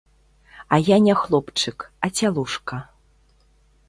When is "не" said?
1.07-1.13